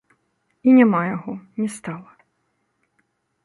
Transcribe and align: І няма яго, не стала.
І 0.69 0.73
няма 0.77 1.01
яго, 1.15 1.35
не 1.61 1.67
стала. 1.77 2.11